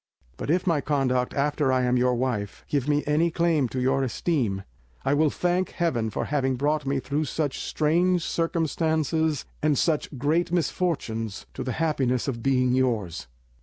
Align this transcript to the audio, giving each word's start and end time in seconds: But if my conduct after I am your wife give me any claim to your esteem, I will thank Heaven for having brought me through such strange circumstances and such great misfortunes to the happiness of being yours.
But 0.35 0.49
if 0.49 0.65
my 0.65 0.81
conduct 0.81 1.31
after 1.35 1.71
I 1.71 1.83
am 1.83 1.95
your 1.95 2.15
wife 2.15 2.65
give 2.67 2.87
me 2.87 3.03
any 3.05 3.29
claim 3.29 3.69
to 3.69 3.79
your 3.79 4.01
esteem, 4.03 4.63
I 5.05 5.13
will 5.13 5.29
thank 5.29 5.69
Heaven 5.73 6.09
for 6.09 6.25
having 6.25 6.55
brought 6.55 6.87
me 6.87 6.99
through 6.99 7.25
such 7.25 7.59
strange 7.59 8.25
circumstances 8.25 9.45
and 9.61 9.77
such 9.77 10.17
great 10.17 10.51
misfortunes 10.51 11.45
to 11.53 11.63
the 11.63 11.73
happiness 11.73 12.27
of 12.27 12.41
being 12.41 12.73
yours. 12.73 13.27